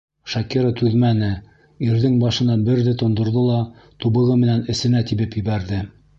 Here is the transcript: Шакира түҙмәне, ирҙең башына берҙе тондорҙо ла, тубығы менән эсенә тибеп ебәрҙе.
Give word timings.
Шакира 0.35 0.69
түҙмәне, 0.77 1.29
ирҙең 1.87 2.15
башына 2.23 2.57
берҙе 2.71 2.95
тондорҙо 3.03 3.45
ла, 3.51 3.61
тубығы 4.07 4.41
менән 4.47 4.67
эсенә 4.77 5.05
тибеп 5.13 5.41
ебәрҙе. 5.45 5.85